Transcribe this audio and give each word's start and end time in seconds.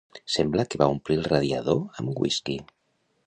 Sembla 0.35 0.63
que 0.69 0.79
va 0.83 0.87
omplir 0.93 1.17
el 1.19 1.27
radiador 1.27 1.83
amb 2.05 2.17
whisky. 2.25 2.57